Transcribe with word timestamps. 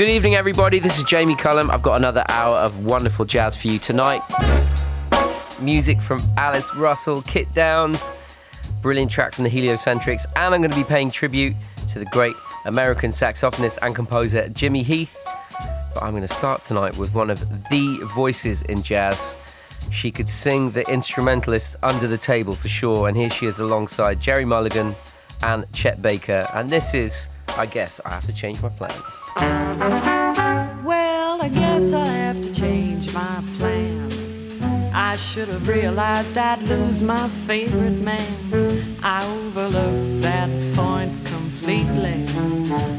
Good 0.00 0.08
evening, 0.08 0.34
everybody. 0.34 0.78
This 0.78 0.96
is 0.96 1.04
Jamie 1.04 1.36
Cullum. 1.36 1.70
I've 1.70 1.82
got 1.82 1.98
another 1.98 2.24
hour 2.26 2.56
of 2.56 2.86
wonderful 2.86 3.26
jazz 3.26 3.54
for 3.54 3.68
you 3.68 3.78
tonight. 3.78 4.22
Music 5.60 6.00
from 6.00 6.22
Alice 6.38 6.74
Russell, 6.74 7.20
Kit 7.20 7.52
Downes, 7.52 8.10
brilliant 8.80 9.10
track 9.10 9.34
from 9.34 9.44
the 9.44 9.50
Heliocentrics, 9.50 10.24
and 10.36 10.54
I'm 10.54 10.62
going 10.62 10.70
to 10.70 10.76
be 10.76 10.84
paying 10.84 11.10
tribute 11.10 11.54
to 11.90 11.98
the 11.98 12.06
great 12.06 12.34
American 12.64 13.10
saxophonist 13.10 13.76
and 13.82 13.94
composer 13.94 14.48
Jimmy 14.48 14.82
Heath. 14.82 15.14
But 15.92 16.02
I'm 16.02 16.12
going 16.12 16.26
to 16.26 16.34
start 16.34 16.64
tonight 16.64 16.96
with 16.96 17.12
one 17.12 17.28
of 17.28 17.38
the 17.68 17.98
voices 18.14 18.62
in 18.62 18.82
jazz. 18.82 19.36
She 19.92 20.10
could 20.10 20.30
sing 20.30 20.70
the 20.70 20.90
instrumentalist 20.90 21.76
under 21.82 22.06
the 22.06 22.16
table 22.16 22.54
for 22.54 22.68
sure, 22.68 23.06
and 23.06 23.18
here 23.18 23.28
she 23.28 23.44
is 23.44 23.60
alongside 23.60 24.18
Gerry 24.18 24.46
Mulligan 24.46 24.94
and 25.42 25.70
Chet 25.74 26.00
Baker, 26.00 26.46
and 26.54 26.70
this 26.70 26.94
is 26.94 27.28
I 27.58 27.66
guess 27.66 28.00
I 28.04 28.10
have 28.14 28.26
to 28.26 28.32
change 28.32 28.62
my 28.62 28.68
plans. 28.70 29.02
Well, 30.84 31.42
I 31.42 31.48
guess 31.48 31.92
I 31.92 32.06
have 32.06 32.42
to 32.42 32.54
change 32.54 33.12
my 33.12 33.42
plan. 33.58 34.92
I 34.94 35.16
should 35.16 35.48
have 35.48 35.68
realized 35.68 36.36
I'd 36.38 36.62
lose 36.62 37.02
my 37.02 37.28
favorite 37.46 38.00
man. 38.00 38.98
I 39.02 39.26
overlooked 39.26 40.22
that 40.22 40.50
point 40.74 41.24
completely 41.26 42.26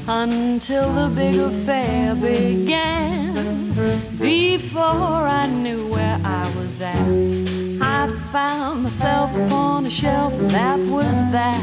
until 0.07 0.93
the 0.93 1.09
big 1.13 1.37
affair 1.37 2.15
began. 2.15 3.71
Before 4.19 5.27
I 5.41 5.47
knew 5.47 5.87
where 5.87 6.19
I 6.23 6.51
was 6.55 6.81
at. 6.81 7.71
I 7.81 8.07
found 8.31 8.83
myself 8.83 9.35
upon 9.35 9.85
a 9.85 9.89
shelf, 9.89 10.33
and 10.33 10.51
that 10.51 10.77
was 10.79 11.15
that. 11.31 11.61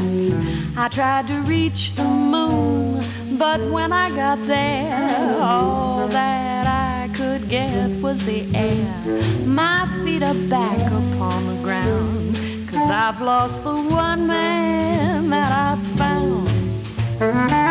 I 0.75 0.87
tried 0.89 1.27
to 1.27 1.39
reach 1.41 1.93
the 1.93 2.03
moon, 2.03 3.03
but 3.37 3.61
when 3.61 3.93
I 3.93 4.09
got 4.09 4.45
there, 4.47 5.37
all 5.39 6.07
that 6.09 6.67
I 6.67 7.13
could 7.13 7.47
get 7.47 7.89
was 8.01 8.25
the 8.25 8.41
air. 8.53 9.23
My 9.45 9.87
feet 10.03 10.23
are 10.23 10.41
back 10.49 10.81
upon 10.87 11.47
the 11.47 11.63
ground, 11.63 12.37
cause 12.69 12.89
I've 12.89 13.21
lost 13.21 13.63
the 13.63 13.75
one 13.75 14.27
man 14.27 15.29
that 15.29 15.51
I 15.51 15.77
found. 15.95 17.68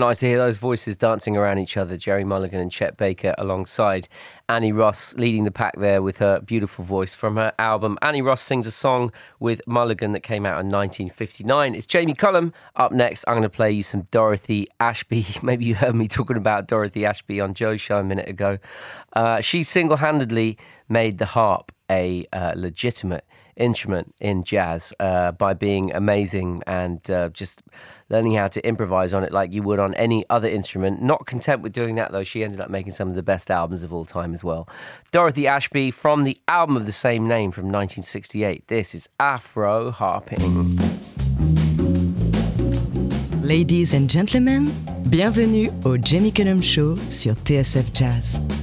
Nice 0.00 0.20
to 0.20 0.26
hear 0.28 0.38
those 0.38 0.56
voices 0.56 0.96
dancing 0.96 1.36
around 1.36 1.58
each 1.58 1.76
other. 1.76 1.94
Gerry 1.94 2.24
Mulligan 2.24 2.58
and 2.58 2.72
Chet 2.72 2.96
Baker 2.96 3.34
alongside 3.36 4.08
Annie 4.48 4.72
Ross 4.72 5.12
leading 5.16 5.44
the 5.44 5.50
pack 5.50 5.78
there 5.78 6.00
with 6.00 6.16
her 6.20 6.40
beautiful 6.40 6.86
voice 6.86 7.14
from 7.14 7.36
her 7.36 7.52
album. 7.58 7.98
Annie 8.00 8.22
Ross 8.22 8.40
sings 8.40 8.66
a 8.66 8.70
song 8.70 9.12
with 9.40 9.60
Mulligan 9.66 10.12
that 10.12 10.20
came 10.20 10.46
out 10.46 10.58
in 10.58 10.70
1959. 10.70 11.74
It's 11.74 11.86
Jamie 11.86 12.14
Cullum. 12.14 12.54
Up 12.76 12.92
next, 12.92 13.26
I'm 13.28 13.34
going 13.34 13.42
to 13.42 13.50
play 13.50 13.72
you 13.72 13.82
some 13.82 14.08
Dorothy 14.10 14.68
Ashby. 14.80 15.26
Maybe 15.42 15.66
you 15.66 15.74
heard 15.74 15.94
me 15.94 16.08
talking 16.08 16.38
about 16.38 16.66
Dorothy 16.66 17.04
Ashby 17.04 17.38
on 17.38 17.52
Joe's 17.52 17.82
show 17.82 17.98
a 17.98 18.02
minute 18.02 18.26
ago. 18.26 18.56
Uh, 19.12 19.42
she 19.42 19.62
single 19.62 19.98
handedly 19.98 20.56
made 20.88 21.18
the 21.18 21.26
harp 21.26 21.72
a 21.90 22.24
uh, 22.32 22.54
legitimate 22.56 23.26
instrument 23.60 24.14
in 24.20 24.42
jazz 24.42 24.92
uh, 24.98 25.30
by 25.32 25.54
being 25.54 25.92
amazing 25.92 26.62
and 26.66 27.08
uh, 27.10 27.28
just 27.28 27.62
learning 28.08 28.34
how 28.34 28.48
to 28.48 28.66
improvise 28.66 29.14
on 29.14 29.22
it 29.22 29.32
like 29.32 29.52
you 29.52 29.62
would 29.62 29.78
on 29.78 29.94
any 29.94 30.24
other 30.30 30.48
instrument. 30.48 31.00
Not 31.00 31.26
content 31.26 31.62
with 31.62 31.72
doing 31.72 31.94
that, 31.94 32.10
though, 32.10 32.24
she 32.24 32.42
ended 32.42 32.60
up 32.60 32.70
making 32.70 32.92
some 32.92 33.08
of 33.08 33.14
the 33.14 33.22
best 33.22 33.50
albums 33.50 33.82
of 33.82 33.92
all 33.92 34.04
time 34.04 34.34
as 34.34 34.42
well. 34.42 34.68
Dorothy 35.12 35.46
Ashby 35.46 35.90
from 35.90 36.24
the 36.24 36.36
album 36.48 36.76
of 36.76 36.86
the 36.86 36.92
same 36.92 37.28
name 37.28 37.52
from 37.52 37.66
1968. 37.66 38.66
This 38.66 38.94
is 38.94 39.08
Afro 39.20 39.90
Harping. 39.92 40.40
Ladies 43.42 43.94
and 43.94 44.08
gentlemen, 44.08 44.72
bienvenue 45.08 45.70
au 45.84 45.96
Jamie 45.96 46.32
Cullum 46.32 46.62
Show 46.62 46.96
sur 47.08 47.34
TSF 47.34 47.92
Jazz. 47.92 48.59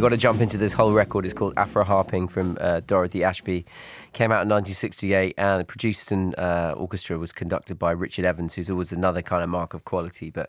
You've 0.00 0.10
got 0.10 0.16
to 0.16 0.16
jump 0.16 0.40
into 0.40 0.56
this 0.56 0.72
whole 0.72 0.92
record. 0.92 1.26
It's 1.26 1.34
called 1.34 1.52
Afro 1.58 1.84
Harping 1.84 2.26
from 2.26 2.56
uh, 2.58 2.80
Dorothy 2.86 3.22
Ashby. 3.22 3.66
Came 4.14 4.32
out 4.32 4.40
in 4.40 4.48
1968 4.48 5.34
and 5.36 5.60
the 5.60 5.64
produced 5.66 6.10
and 6.10 6.34
uh, 6.38 6.74
orchestra 6.74 7.18
was 7.18 7.32
conducted 7.32 7.78
by 7.78 7.90
Richard 7.90 8.24
Evans, 8.24 8.54
who's 8.54 8.70
always 8.70 8.92
another 8.92 9.20
kind 9.20 9.42
of 9.42 9.50
mark 9.50 9.74
of 9.74 9.84
quality. 9.84 10.30
But 10.30 10.48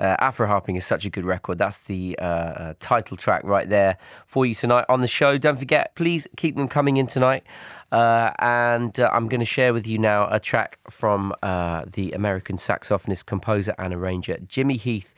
uh, 0.00 0.16
Afro 0.18 0.48
Harping 0.48 0.74
is 0.74 0.84
such 0.84 1.04
a 1.04 1.10
good 1.10 1.24
record. 1.24 1.58
That's 1.58 1.78
the 1.78 2.18
uh, 2.20 2.24
uh, 2.24 2.74
title 2.80 3.16
track 3.16 3.44
right 3.44 3.68
there 3.68 3.98
for 4.26 4.44
you 4.44 4.56
tonight 4.56 4.84
on 4.88 5.00
the 5.00 5.06
show. 5.06 5.38
Don't 5.38 5.60
forget, 5.60 5.94
please 5.94 6.26
keep 6.36 6.56
them 6.56 6.66
coming 6.66 6.96
in 6.96 7.06
tonight. 7.06 7.44
Uh, 7.92 8.32
and 8.40 8.98
uh, 8.98 9.10
I'm 9.12 9.28
going 9.28 9.40
to 9.40 9.46
share 9.46 9.72
with 9.72 9.86
you 9.86 9.98
now 9.98 10.28
a 10.28 10.40
track 10.40 10.80
from 10.90 11.32
uh, 11.42 11.84
the 11.86 12.10
American 12.12 12.56
saxophonist, 12.56 13.26
composer, 13.26 13.76
and 13.78 13.94
arranger 13.94 14.38
Jimmy 14.46 14.76
Heath, 14.76 15.14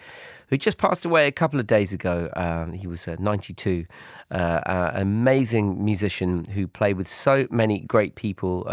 who 0.51 0.59
just 0.59 0.77
passed 0.79 1.05
away 1.05 1.27
a 1.27 1.33
couple 1.33 1.59
of 1.59 1.67
days 1.67 1.93
ago. 1.93 2.29
Um, 2.37 2.73
he 2.73 2.87
was 2.87 3.07
92. 3.07 3.87
an 4.31 5.01
amazing 5.01 5.83
musician 5.83 6.45
who 6.45 6.67
played 6.69 6.97
with 6.97 7.09
so 7.09 7.47
many 7.51 7.81
great 7.81 8.15
people 8.15 8.65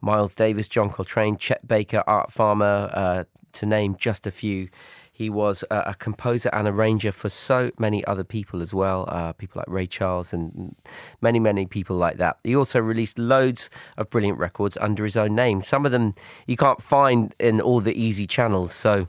Miles 0.00 0.34
Davis, 0.34 0.68
John 0.68 0.90
Coltrane, 0.90 1.36
Chet 1.36 1.66
Baker, 1.66 2.02
Art 2.06 2.32
Farmer, 2.32 3.26
to 3.52 3.66
name 3.66 3.96
just 3.96 4.26
a 4.26 4.30
few. 4.30 4.68
He 5.12 5.28
was 5.28 5.64
a, 5.68 5.78
a, 5.86 5.94
composer 5.94 6.48
and 6.52 6.68
arranger 6.68 7.10
for 7.10 7.28
so 7.28 7.72
many 7.76 8.04
other 8.04 8.22
people 8.22 8.62
as 8.62 8.72
well, 8.72 9.04
uh, 9.08 9.32
people 9.32 9.58
like 9.58 9.68
Ray 9.68 9.88
Charles 9.88 10.32
and 10.32 10.76
many, 11.20 11.40
many 11.40 11.66
people 11.66 11.96
like 11.96 12.18
that. 12.18 12.38
He 12.44 12.54
also 12.54 12.78
released 12.78 13.18
loads 13.18 13.68
of 13.96 14.10
brilliant 14.10 14.38
records 14.38 14.78
under 14.80 15.02
his 15.02 15.16
own 15.16 15.34
name. 15.34 15.60
Some 15.60 15.84
of 15.84 15.90
them 15.90 16.14
you 16.46 16.56
can't 16.56 16.80
find 16.80 17.34
in 17.40 17.60
all 17.60 17.80
the 17.80 18.00
easy 18.00 18.28
channels. 18.28 18.72
So 18.72 19.08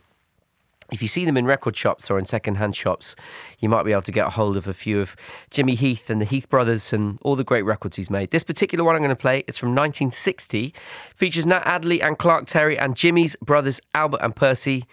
if 0.91 1.01
you 1.01 1.07
see 1.07 1.25
them 1.25 1.37
in 1.37 1.45
record 1.45 1.75
shops 1.75 2.09
or 2.09 2.17
in 2.17 2.25
second-hand 2.25 2.75
shops, 2.75 3.15
you 3.59 3.69
might 3.69 3.83
be 3.83 3.91
able 3.91 4.01
to 4.03 4.11
get 4.11 4.27
a 4.27 4.31
hold 4.31 4.57
of 4.57 4.67
a 4.67 4.73
few 4.73 4.99
of 4.99 5.15
Jimmy 5.49 5.75
Heath 5.75 6.09
and 6.09 6.19
the 6.19 6.25
Heath 6.25 6.49
Brothers 6.49 6.93
and 6.93 7.19
all 7.21 7.35
the 7.35 7.43
great 7.43 7.63
records 7.63 7.95
he's 7.95 8.09
made. 8.09 8.31
This 8.31 8.43
particular 8.43 8.83
one 8.83 8.95
I'm 8.95 9.01
going 9.01 9.09
to 9.09 9.15
play 9.15 9.43
is 9.47 9.57
from 9.57 9.69
1960, 9.69 10.73
features 11.15 11.45
Nat 11.45 11.63
Adderley 11.65 12.01
and 12.01 12.17
Clark 12.17 12.47
Terry 12.47 12.77
and 12.77 12.95
Jimmy's 12.95 13.35
brothers 13.37 13.79
Albert 13.93 14.21
and 14.21 14.35
Percy 14.35 14.85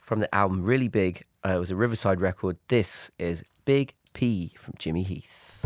from 0.00 0.20
the 0.20 0.34
album 0.34 0.62
Really 0.62 0.88
Big. 0.88 1.24
Uh, 1.44 1.56
it 1.56 1.58
was 1.58 1.70
a 1.70 1.76
Riverside 1.76 2.20
record. 2.20 2.56
This 2.68 3.10
is 3.18 3.44
Big 3.64 3.94
P 4.12 4.52
from 4.56 4.74
Jimmy 4.78 5.02
Heath. 5.02 5.64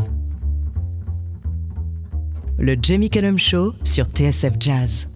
Le 2.59 2.76
Jamie 2.76 3.09
Cullum 3.09 3.38
Show 3.38 3.75
sur 3.85 4.05
TSF 4.05 4.59
Jazz. 4.59 5.06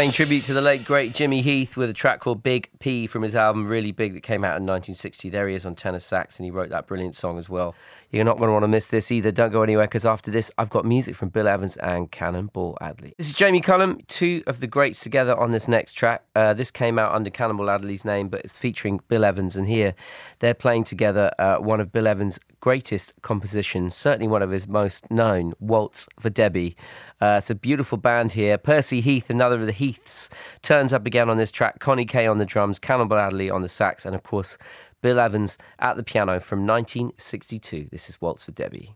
Paying 0.00 0.12
tribute 0.12 0.44
to 0.44 0.54
the 0.54 0.62
late 0.62 0.86
great 0.86 1.14
Jimmy 1.14 1.42
Heath 1.42 1.76
with 1.76 1.90
a 1.90 1.92
track 1.92 2.20
called 2.20 2.42
Big 2.42 2.69
P 2.80 3.06
from 3.06 3.22
his 3.22 3.36
album 3.36 3.66
Really 3.66 3.92
Big 3.92 4.14
that 4.14 4.22
came 4.22 4.42
out 4.42 4.56
in 4.56 4.66
1960. 4.66 5.28
There 5.28 5.46
he 5.48 5.54
is 5.54 5.64
on 5.64 5.74
tenor 5.74 6.00
sax, 6.00 6.38
and 6.38 6.44
he 6.44 6.50
wrote 6.50 6.70
that 6.70 6.86
brilliant 6.86 7.14
song 7.14 7.38
as 7.38 7.48
well. 7.48 7.74
You're 8.10 8.24
not 8.24 8.38
going 8.38 8.48
to 8.48 8.52
want 8.52 8.64
to 8.64 8.68
miss 8.68 8.86
this 8.86 9.12
either. 9.12 9.30
Don't 9.30 9.52
go 9.52 9.62
anywhere 9.62 9.86
because 9.86 10.04
after 10.04 10.30
this, 10.30 10.50
I've 10.58 10.70
got 10.70 10.84
music 10.84 11.14
from 11.14 11.28
Bill 11.28 11.46
Evans 11.46 11.76
and 11.76 12.10
Cannonball 12.10 12.76
Adderley. 12.80 13.14
This 13.18 13.28
is 13.28 13.34
Jamie 13.34 13.60
Cullum, 13.60 14.00
two 14.08 14.42
of 14.46 14.60
the 14.60 14.66
greats 14.66 15.00
together 15.00 15.38
on 15.38 15.52
this 15.52 15.68
next 15.68 15.94
track. 15.94 16.24
Uh, 16.34 16.52
this 16.54 16.70
came 16.70 16.98
out 16.98 17.12
under 17.12 17.30
Cannonball 17.30 17.70
Adderley's 17.70 18.04
name, 18.04 18.28
but 18.28 18.40
it's 18.40 18.56
featuring 18.56 19.00
Bill 19.08 19.24
Evans, 19.24 19.56
and 19.56 19.68
here 19.68 19.94
they're 20.40 20.54
playing 20.54 20.84
together 20.84 21.30
uh, 21.38 21.58
one 21.58 21.80
of 21.80 21.92
Bill 21.92 22.08
Evans' 22.08 22.40
greatest 22.60 23.12
compositions, 23.22 23.94
certainly 23.94 24.28
one 24.28 24.42
of 24.42 24.50
his 24.50 24.68
most 24.68 25.10
known, 25.10 25.54
Waltz 25.60 26.08
for 26.18 26.30
Debby. 26.30 26.76
Uh, 27.20 27.36
it's 27.38 27.50
a 27.50 27.54
beautiful 27.54 27.98
band 27.98 28.32
here. 28.32 28.56
Percy 28.56 29.00
Heath, 29.00 29.28
another 29.30 29.60
of 29.60 29.66
the 29.66 29.72
Heaths, 29.72 30.30
turns 30.62 30.92
up 30.92 31.06
again 31.06 31.28
on 31.28 31.36
this 31.36 31.52
track. 31.52 31.78
Connie 31.78 32.06
Kay 32.06 32.26
on 32.26 32.38
the 32.38 32.46
drums, 32.46 32.69
Cannonball 32.78 33.18
Adderley 33.18 33.50
on 33.50 33.62
the 33.62 33.68
sax, 33.68 34.06
and 34.06 34.14
of 34.14 34.22
course, 34.22 34.56
Bill 35.02 35.18
Evans 35.18 35.58
at 35.78 35.96
the 35.96 36.02
piano 36.02 36.40
from 36.40 36.66
1962. 36.66 37.88
This 37.90 38.08
is 38.08 38.20
Waltz 38.20 38.42
for 38.42 38.52
Debby. 38.52 38.94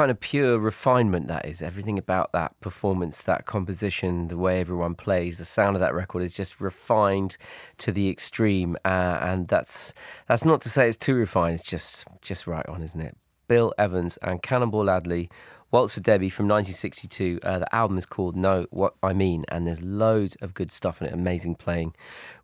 Kind 0.00 0.10
of 0.10 0.20
pure 0.20 0.58
refinement 0.58 1.26
that 1.28 1.44
is. 1.44 1.60
Everything 1.60 1.98
about 1.98 2.32
that 2.32 2.58
performance, 2.62 3.20
that 3.20 3.44
composition, 3.44 4.28
the 4.28 4.38
way 4.38 4.58
everyone 4.58 4.94
plays, 4.94 5.36
the 5.36 5.44
sound 5.44 5.76
of 5.76 5.80
that 5.80 5.92
record 5.92 6.22
is 6.22 6.32
just 6.32 6.58
refined 6.58 7.36
to 7.76 7.92
the 7.92 8.08
extreme. 8.08 8.78
Uh, 8.82 9.18
and 9.20 9.46
that's 9.48 9.92
that's 10.26 10.46
not 10.46 10.62
to 10.62 10.70
say 10.70 10.88
it's 10.88 10.96
too 10.96 11.12
refined. 11.12 11.56
It's 11.56 11.68
just 11.68 12.06
just 12.22 12.46
right 12.46 12.64
on, 12.64 12.82
isn't 12.82 13.00
it? 13.02 13.14
Bill 13.46 13.74
Evans 13.76 14.16
and 14.22 14.42
Cannonball 14.42 14.88
Adderley 14.88 15.28
Waltz 15.72 15.94
for 15.94 16.00
Debby 16.00 16.30
from 16.30 16.48
1962. 16.48 17.38
Uh, 17.44 17.60
the 17.60 17.74
album 17.74 17.96
is 17.96 18.04
called 18.04 18.34
Know 18.34 18.66
What 18.70 18.94
I 19.04 19.12
Mean, 19.12 19.44
and 19.48 19.66
there's 19.66 19.80
loads 19.80 20.34
of 20.36 20.52
good 20.52 20.72
stuff 20.72 21.00
in 21.00 21.06
it. 21.06 21.12
Amazing 21.12 21.56
playing, 21.56 21.94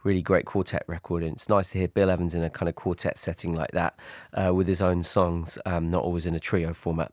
really 0.06 0.22
great 0.22 0.46
quartet 0.46 0.84
record. 0.86 1.22
And 1.22 1.32
it's 1.32 1.48
nice 1.48 1.70
to 1.70 1.78
hear 1.78 1.88
Bill 1.88 2.08
Evans 2.08 2.34
in 2.34 2.42
a 2.42 2.48
kind 2.48 2.68
of 2.68 2.76
quartet 2.76 3.18
setting 3.18 3.54
like 3.54 3.72
that 3.72 3.98
uh, 4.32 4.54
with 4.54 4.68
his 4.68 4.80
own 4.80 5.02
songs, 5.02 5.58
um, 5.66 5.90
not 5.90 6.02
always 6.04 6.24
in 6.24 6.34
a 6.34 6.40
trio 6.40 6.72
format. 6.72 7.12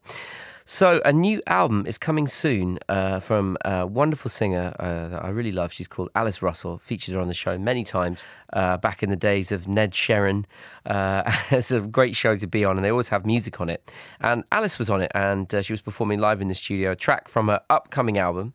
So, 0.65 1.01
a 1.03 1.11
new 1.11 1.41
album 1.45 1.85
is 1.85 1.97
coming 1.97 2.25
soon 2.25 2.79
uh, 2.87 3.19
from 3.19 3.57
a 3.65 3.85
wonderful 3.85 4.29
singer 4.29 4.73
uh, 4.79 5.09
that 5.09 5.25
I 5.25 5.27
really 5.27 5.51
love. 5.51 5.73
She's 5.73 5.89
called 5.89 6.09
Alice 6.15 6.41
Russell. 6.41 6.77
Featured 6.77 7.15
her 7.15 7.19
on 7.19 7.27
the 7.27 7.33
show 7.33 7.57
many 7.57 7.83
times 7.83 8.19
uh, 8.53 8.77
back 8.77 9.03
in 9.03 9.09
the 9.09 9.17
days 9.17 9.51
of 9.51 9.67
Ned 9.67 9.91
Sherrin. 9.91 10.45
Uh, 10.85 11.23
it's 11.51 11.71
a 11.71 11.81
great 11.81 12.15
show 12.15 12.37
to 12.37 12.47
be 12.47 12.63
on, 12.63 12.77
and 12.77 12.85
they 12.85 12.91
always 12.91 13.09
have 13.09 13.25
music 13.25 13.59
on 13.59 13.69
it. 13.69 13.91
And 14.21 14.45
Alice 14.53 14.79
was 14.79 14.89
on 14.89 15.01
it, 15.01 15.11
and 15.13 15.53
uh, 15.53 15.61
she 15.61 15.73
was 15.73 15.81
performing 15.81 16.19
live 16.19 16.39
in 16.39 16.47
the 16.47 16.55
studio. 16.55 16.91
A 16.91 16.95
track 16.95 17.27
from 17.27 17.49
her 17.49 17.59
upcoming 17.69 18.17
album. 18.17 18.53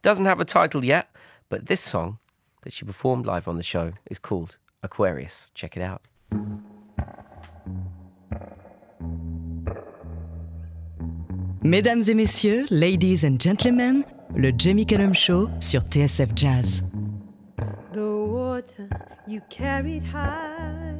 Doesn't 0.00 0.26
have 0.26 0.38
a 0.38 0.44
title 0.44 0.84
yet, 0.84 1.10
but 1.48 1.66
this 1.66 1.80
song 1.80 2.18
that 2.62 2.72
she 2.72 2.84
performed 2.84 3.26
live 3.26 3.48
on 3.48 3.56
the 3.56 3.62
show 3.62 3.92
is 4.10 4.18
called 4.18 4.56
Aquarius. 4.82 5.50
Check 5.54 5.76
it 5.76 5.82
out. 5.82 6.02
Mesdames 11.62 12.08
et 12.08 12.14
messieurs, 12.14 12.66
ladies 12.70 13.24
and 13.24 13.38
gentlemen, 13.38 14.04
le 14.36 14.52
Jamie 14.56 14.86
Cullum 14.86 15.12
Show 15.12 15.48
sur 15.58 15.82
TSF 15.82 16.34
Jazz. 16.34 16.82
The 17.92 18.00
water 18.00 18.88
you 19.26 19.40
carried 19.50 20.04
high, 20.04 20.94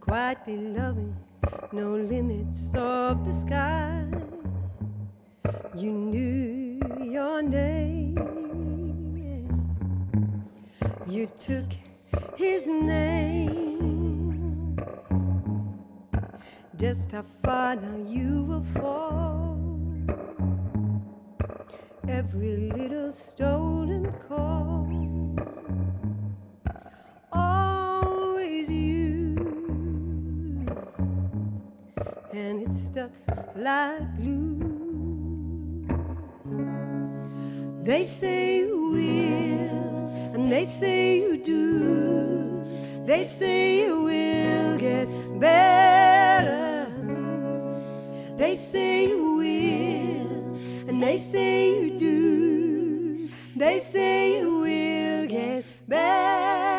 quietly 0.00 0.56
loving, 0.56 1.14
no 1.72 1.96
limits 1.96 2.74
of 2.74 3.26
the 3.26 3.32
sky. 3.32 4.06
You 5.76 5.90
knew 5.92 6.80
your 7.02 7.42
name, 7.42 8.16
you 11.08 11.28
took 11.38 11.66
his 12.36 12.66
name. 12.66 13.66
just 16.76 17.10
how 17.12 17.24
far 17.42 17.74
now 17.76 17.96
you 18.06 18.44
will 18.44 18.64
fall. 18.74 19.58
Every 22.06 22.56
little 22.56 23.12
stolen 23.12 24.12
call, 24.28 24.86
always 27.32 28.70
you, 28.70 29.36
and 32.32 32.62
it's 32.62 32.82
stuck 32.86 33.10
like 33.56 34.16
glue. 34.16 35.86
They 37.82 38.04
say 38.04 38.64
will, 38.64 39.85
and 40.36 40.52
they 40.52 40.66
say 40.66 41.16
you 41.16 41.38
do. 41.38 42.62
They 43.06 43.24
say 43.24 43.86
you 43.86 44.02
will 44.02 44.76
get 44.76 45.08
better. 45.40 46.92
They 48.36 48.56
say 48.56 49.08
you 49.08 49.36
will, 49.36 50.88
and 50.88 51.02
they 51.02 51.16
say 51.18 51.80
you 51.80 51.98
do. 51.98 53.30
They 53.56 53.78
say 53.78 54.40
you 54.40 54.58
will 54.60 55.26
get 55.26 55.64
better. 55.88 56.75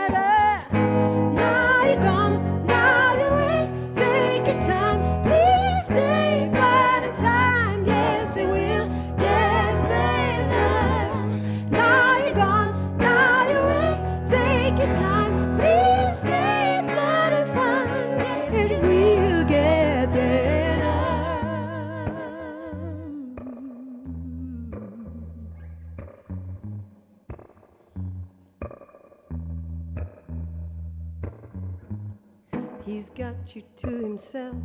You 33.55 33.63
to 33.77 33.87
himself. 33.87 34.55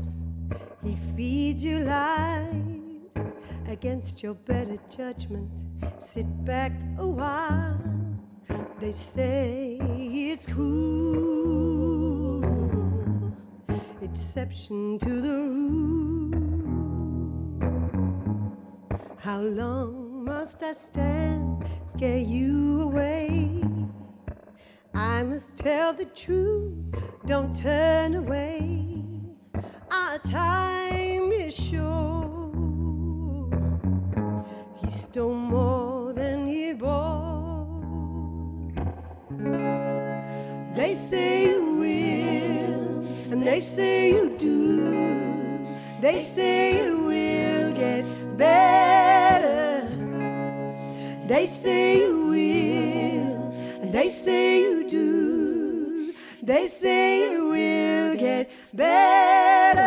He 0.83 0.97
feeds 1.17 1.65
you 1.65 1.79
lies 1.81 3.13
against 3.69 4.23
your 4.23 4.35
better 4.35 4.79
judgment. 4.95 5.51
Sit 5.99 6.27
back 6.45 6.73
a 6.99 7.07
while. 7.07 7.79
They 8.81 8.93
say 8.93 9.79
it's 9.81 10.47
cruel, 10.47 11.63
exception 14.03 14.99
to 14.99 15.21
the 15.21 15.37
rule. 15.49 16.33
How 19.19 19.41
long 19.41 20.25
must 20.25 20.63
I 20.63 20.73
stand, 20.73 21.65
scare 21.95 22.19
you 22.19 22.81
away? 22.83 23.63
I 24.95 25.23
must 25.23 25.57
tell 25.57 25.93
the 25.93 26.05
truth, 26.05 26.75
don't 27.27 27.55
turn 27.55 28.15
away. 28.15 29.05
Our 29.91 30.19
time 30.19 31.33
is 31.33 31.55
short. 31.55 32.53
He 34.85 34.91
stole 34.91 35.35
more 35.35 36.13
than 36.13 36.47
he 36.47 36.73
bought. 36.75 37.33
They 40.75 40.95
say 40.95 41.47
you 41.49 41.65
will, 41.77 43.33
and 43.33 43.43
they 43.47 43.61
say 43.61 44.11
you 44.11 44.37
do. 44.39 44.53
They 46.01 46.21
say 46.21 46.85
you 46.85 46.99
will 47.05 47.73
get 47.73 48.05
better. 48.37 49.89
They 51.27 51.47
say 51.47 51.99
you 51.99 52.27
will, 52.27 53.12
they 53.93 54.09
say 54.09 54.61
you 54.61 54.89
do. 54.89 56.15
they 56.43 56.67
say 56.67 57.35
it 57.35 57.39
will 57.39 58.17
get 58.17 58.51
better. 58.73 59.83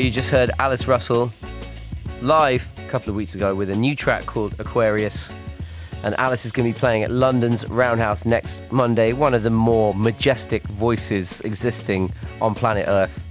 You 0.00 0.10
just 0.10 0.30
heard 0.30 0.50
Alice 0.58 0.88
Russell 0.88 1.30
live 2.22 2.66
a 2.78 2.88
couple 2.88 3.10
of 3.10 3.16
weeks 3.16 3.34
ago 3.34 3.54
with 3.54 3.68
a 3.68 3.76
new 3.76 3.94
track 3.94 4.24
called 4.24 4.58
Aquarius. 4.58 5.30
And 6.02 6.14
Alice 6.14 6.46
is 6.46 6.52
going 6.52 6.66
to 6.66 6.74
be 6.74 6.78
playing 6.78 7.02
at 7.02 7.10
London's 7.10 7.68
Roundhouse 7.68 8.24
next 8.24 8.62
Monday, 8.72 9.12
one 9.12 9.34
of 9.34 9.42
the 9.42 9.50
more 9.50 9.92
majestic 9.94 10.62
voices 10.62 11.42
existing 11.42 12.12
on 12.40 12.54
planet 12.54 12.86
Earth. 12.88 13.26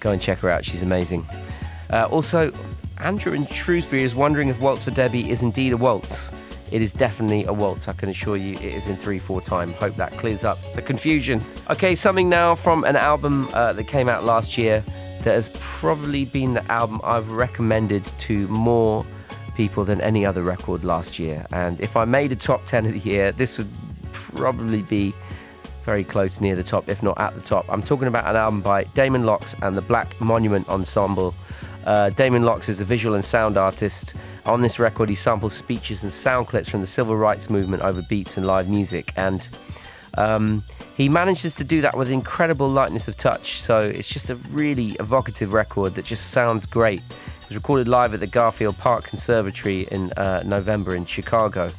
Go 0.00 0.12
and 0.12 0.22
check 0.22 0.38
her 0.38 0.48
out, 0.48 0.64
she's 0.64 0.82
amazing. 0.82 1.26
Uh, 1.90 2.08
also, 2.10 2.50
Andrew 2.96 3.34
in 3.34 3.46
Shrewsbury 3.48 4.02
is 4.02 4.14
wondering 4.14 4.48
if 4.48 4.62
Waltz 4.62 4.84
for 4.84 4.92
Debby 4.92 5.30
is 5.30 5.42
indeed 5.42 5.74
a 5.74 5.76
waltz. 5.76 6.32
It 6.72 6.80
is 6.80 6.92
definitely 6.92 7.44
a 7.44 7.52
waltz, 7.52 7.86
I 7.86 7.92
can 7.92 8.08
assure 8.08 8.36
you 8.36 8.54
it 8.54 8.62
is 8.62 8.86
in 8.86 8.96
3 8.96 9.18
4 9.18 9.40
time. 9.42 9.72
Hope 9.74 9.94
that 9.96 10.12
clears 10.12 10.42
up 10.42 10.58
the 10.74 10.82
confusion. 10.82 11.40
Okay, 11.70 11.94
something 11.94 12.28
now 12.28 12.54
from 12.54 12.84
an 12.84 12.96
album 12.96 13.48
uh, 13.52 13.74
that 13.74 13.84
came 13.84 14.08
out 14.08 14.24
last 14.24 14.56
year 14.56 14.82
that 15.22 15.34
has 15.34 15.50
probably 15.54 16.24
been 16.24 16.54
the 16.54 16.72
album 16.72 17.00
I've 17.04 17.30
recommended 17.32 18.04
to 18.04 18.48
more 18.48 19.04
people 19.54 19.84
than 19.84 20.00
any 20.00 20.24
other 20.24 20.42
record 20.42 20.82
last 20.82 21.18
year. 21.18 21.46
And 21.52 21.80
if 21.80 21.96
I 21.96 22.04
made 22.04 22.32
a 22.32 22.36
top 22.36 22.64
10 22.64 22.86
of 22.86 22.92
the 22.94 22.98
year, 23.00 23.32
this 23.32 23.58
would 23.58 23.68
probably 24.12 24.82
be 24.82 25.14
very 25.84 26.04
close 26.04 26.40
near 26.40 26.56
the 26.56 26.62
top, 26.62 26.88
if 26.88 27.02
not 27.02 27.20
at 27.20 27.34
the 27.34 27.40
top. 27.40 27.66
I'm 27.68 27.82
talking 27.82 28.08
about 28.08 28.24
an 28.26 28.36
album 28.36 28.62
by 28.62 28.84
Damon 28.94 29.26
Locks 29.26 29.54
and 29.62 29.76
the 29.76 29.82
Black 29.82 30.18
Monument 30.20 30.68
Ensemble. 30.68 31.34
Uh, 31.86 32.10
Damon 32.10 32.44
Locks 32.44 32.68
is 32.68 32.80
a 32.80 32.84
visual 32.84 33.14
and 33.14 33.24
sound 33.24 33.56
artist. 33.56 34.14
On 34.46 34.60
this 34.60 34.78
record, 34.78 35.08
he 35.08 35.14
samples 35.14 35.54
speeches 35.54 36.02
and 36.02 36.12
sound 36.12 36.48
clips 36.48 36.68
from 36.68 36.80
the 36.80 36.86
civil 36.86 37.16
rights 37.16 37.50
movement 37.50 37.82
over 37.82 38.02
beats 38.02 38.36
and 38.36 38.46
live 38.46 38.68
music. 38.68 39.12
And 39.16 39.48
um, 40.18 40.64
he 40.96 41.08
manages 41.08 41.54
to 41.54 41.64
do 41.64 41.80
that 41.80 41.96
with 41.96 42.10
incredible 42.10 42.68
lightness 42.68 43.08
of 43.08 43.16
touch. 43.16 43.60
So 43.60 43.80
it's 43.80 44.08
just 44.08 44.30
a 44.30 44.36
really 44.36 44.96
evocative 45.00 45.52
record 45.52 45.94
that 45.94 46.04
just 46.04 46.30
sounds 46.30 46.66
great. 46.66 47.00
It 47.00 47.48
was 47.48 47.56
recorded 47.56 47.88
live 47.88 48.14
at 48.14 48.20
the 48.20 48.26
Garfield 48.26 48.78
Park 48.78 49.04
Conservatory 49.04 49.82
in 49.90 50.12
uh, 50.12 50.42
November 50.44 50.94
in 50.94 51.06
Chicago. 51.06 51.70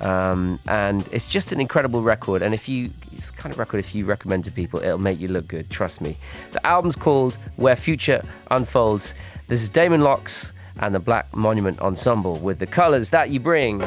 Um, 0.00 0.60
and 0.68 1.06
it's 1.12 1.26
just 1.26 1.52
an 1.52 1.60
incredible 1.60 2.02
record. 2.02 2.42
And 2.42 2.54
if 2.54 2.68
you, 2.68 2.90
it's 3.12 3.30
kind 3.30 3.52
of 3.52 3.58
record 3.58 3.78
if 3.78 3.94
you 3.94 4.04
recommend 4.04 4.44
to 4.44 4.52
people, 4.52 4.80
it'll 4.80 4.98
make 4.98 5.18
you 5.18 5.28
look 5.28 5.48
good. 5.48 5.70
Trust 5.70 6.00
me. 6.00 6.16
The 6.52 6.64
album's 6.66 6.96
called 6.96 7.36
Where 7.56 7.76
Future 7.76 8.22
Unfolds. 8.50 9.14
This 9.48 9.62
is 9.62 9.68
Damon 9.68 10.02
Locks 10.02 10.52
and 10.80 10.94
the 10.94 11.00
Black 11.00 11.34
Monument 11.34 11.80
Ensemble 11.80 12.36
with 12.36 12.58
the 12.58 12.66
colors 12.66 13.10
that 13.10 13.30
you 13.30 13.40
bring. 13.40 13.80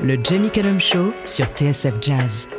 Le 0.00 0.16
Jamie 0.18 0.50
Cullum 0.50 0.78
Show 0.78 1.12
sur 1.24 1.46
TSF 1.46 2.00
Jazz. 2.00 2.55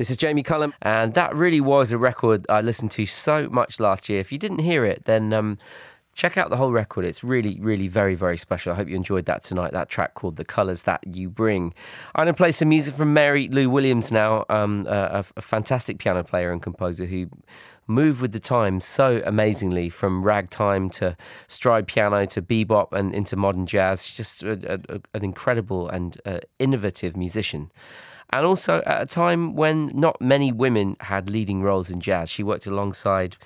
This 0.00 0.10
is 0.10 0.16
Jamie 0.16 0.42
Cullum, 0.42 0.72
and 0.80 1.12
that 1.12 1.34
really 1.34 1.60
was 1.60 1.92
a 1.92 1.98
record 1.98 2.46
I 2.48 2.62
listened 2.62 2.90
to 2.92 3.04
so 3.04 3.50
much 3.50 3.78
last 3.78 4.08
year. 4.08 4.18
If 4.18 4.32
you 4.32 4.38
didn't 4.38 4.60
hear 4.60 4.82
it, 4.86 5.04
then 5.04 5.34
um, 5.34 5.58
check 6.14 6.38
out 6.38 6.48
the 6.48 6.56
whole 6.56 6.72
record. 6.72 7.04
It's 7.04 7.22
really, 7.22 7.58
really 7.60 7.86
very, 7.86 8.14
very 8.14 8.38
special. 8.38 8.72
I 8.72 8.76
hope 8.76 8.88
you 8.88 8.96
enjoyed 8.96 9.26
that 9.26 9.42
tonight. 9.42 9.72
That 9.72 9.90
track 9.90 10.14
called 10.14 10.36
"The 10.36 10.44
Colors 10.46 10.84
That 10.84 11.06
You 11.06 11.28
Bring." 11.28 11.74
I'm 12.14 12.24
going 12.24 12.34
to 12.34 12.38
play 12.38 12.50
some 12.50 12.70
music 12.70 12.94
from 12.94 13.12
Mary 13.12 13.48
Lou 13.48 13.68
Williams 13.68 14.10
now, 14.10 14.46
um, 14.48 14.86
a, 14.88 15.22
a 15.36 15.42
fantastic 15.42 15.98
piano 15.98 16.24
player 16.24 16.50
and 16.50 16.62
composer 16.62 17.04
who 17.04 17.26
moved 17.86 18.22
with 18.22 18.32
the 18.32 18.40
times 18.40 18.86
so 18.86 19.20
amazingly 19.26 19.90
from 19.90 20.22
ragtime 20.22 20.88
to 20.88 21.14
stride 21.46 21.86
piano 21.86 22.24
to 22.24 22.40
bebop 22.40 22.90
and 22.92 23.14
into 23.14 23.36
modern 23.36 23.66
jazz. 23.66 24.06
She's 24.06 24.16
just 24.16 24.42
a, 24.44 24.80
a, 24.88 25.00
an 25.12 25.24
incredible 25.24 25.90
and 25.90 26.18
uh, 26.24 26.38
innovative 26.58 27.18
musician 27.18 27.70
and 28.32 28.46
also 28.46 28.82
at 28.86 29.02
a 29.02 29.06
time 29.06 29.54
when 29.54 29.90
not 29.94 30.20
many 30.20 30.52
women 30.52 30.96
had 31.00 31.28
leading 31.28 31.62
roles 31.62 31.90
in 31.90 32.00
jazz. 32.00 32.30
She 32.30 32.42
worked 32.42 32.66
alongside 32.66 33.36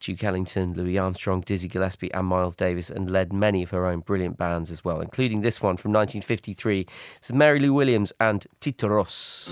Duke 0.00 0.22
Ellington, 0.22 0.74
Louis 0.74 0.96
Armstrong, 0.96 1.40
Dizzy 1.40 1.68
Gillespie, 1.68 2.12
and 2.12 2.26
Miles 2.26 2.54
Davis, 2.54 2.88
and 2.88 3.10
led 3.10 3.32
many 3.32 3.62
of 3.62 3.70
her 3.70 3.86
own 3.86 4.00
brilliant 4.00 4.36
bands 4.36 4.70
as 4.70 4.84
well, 4.84 5.00
including 5.00 5.40
this 5.40 5.60
one 5.60 5.76
from 5.76 5.92
1953. 5.92 6.86
It's 7.16 7.32
Mary 7.32 7.58
Lou 7.58 7.74
Williams 7.74 8.12
and 8.20 8.46
Titoros. 8.60 9.50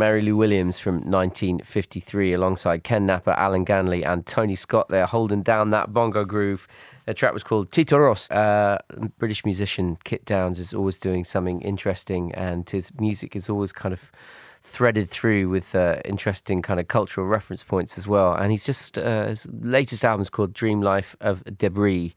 Mary 0.00 0.22
Lou 0.22 0.34
Williams 0.34 0.78
from 0.78 0.94
1953, 0.94 2.32
alongside 2.32 2.82
Ken 2.84 3.04
Napper, 3.04 3.32
Allan 3.32 3.66
Ganley, 3.66 4.02
and 4.02 4.24
Tony 4.24 4.56
Scott 4.56 4.88
there, 4.88 5.04
holding 5.04 5.42
down 5.42 5.68
that 5.70 5.92
bongo 5.92 6.24
groove. 6.24 6.66
The 7.04 7.12
track 7.12 7.34
was 7.34 7.44
called 7.44 7.70
Titoros. 7.70 8.34
Uh, 8.34 8.78
British 9.18 9.44
musician 9.44 9.98
Kit 10.04 10.24
Downes 10.24 10.58
is 10.58 10.72
always 10.72 10.96
doing 10.96 11.22
something 11.22 11.60
interesting, 11.60 12.32
and 12.34 12.68
his 12.70 12.90
music 12.98 13.36
is 13.36 13.50
always 13.50 13.72
kind 13.72 13.92
of 13.92 14.10
threaded 14.62 15.10
through 15.10 15.50
with 15.50 15.74
uh, 15.74 15.96
interesting 16.06 16.62
kind 16.62 16.80
of 16.80 16.88
cultural 16.88 17.26
reference 17.26 17.62
points 17.62 17.98
as 17.98 18.08
well. 18.08 18.32
And 18.32 18.50
he's 18.50 18.64
just, 18.64 18.96
uh, 18.96 19.26
his 19.26 19.46
latest 19.52 20.02
album 20.02 20.22
is 20.22 20.30
called 20.30 20.54
Dream 20.54 20.80
Life 20.80 21.14
of 21.20 21.44
Debris 21.58 22.14